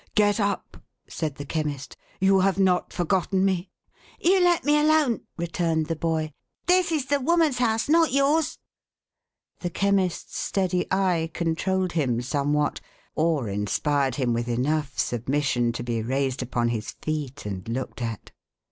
"Get 0.15 0.39
up!" 0.39 0.77
said 1.07 1.35
the 1.35 1.45
Chemist." 1.45 1.95
You 2.19 2.39
have 2.39 2.57
not 2.57 2.91
forgotten 2.91 3.45
me?"" 3.45 3.69
You 4.19 4.41
let 4.43 4.63
me 4.65 4.79
alone!" 4.79 5.21
returned 5.37 5.85
the 5.85 5.95
boy." 5.95 6.33
This 6.65 6.91
is 6.91 7.05
the 7.05 7.19
woman's 7.19 7.59
house— 7.59 7.87
not 7.87 8.11
yours." 8.11 8.57
The 9.59 9.69
Chemist's 9.69 10.39
steady 10.39 10.91
eye 10.91 11.29
controlled 11.35 11.91
him 11.91 12.19
somewhat, 12.19 12.81
or 13.13 13.47
inspired 13.47 14.15
him 14.15 14.33
with 14.33 14.47
enough 14.47 14.97
submission 14.97 15.71
to 15.73 15.83
be 15.83 16.01
raised 16.01 16.41
upon 16.41 16.69
his 16.69 16.93
feet, 16.93 17.45
and 17.45 17.69
looked 17.69 18.01
at. 18.01 18.31